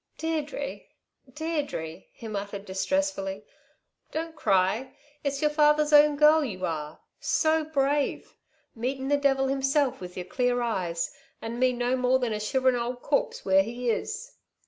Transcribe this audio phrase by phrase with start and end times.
[0.17, 0.79] "Deirdre!
[1.31, 3.45] Deirdre!" he muttered distressfully.
[4.11, 4.95] "Don't cry!
[5.23, 6.99] It's your father's own girl you are.
[7.19, 8.35] So brave!
[8.73, 12.75] Meetin' the devil himself with your clear eyes, 'n me no more than a shiverin'
[12.75, 14.31] old corpse where he is!"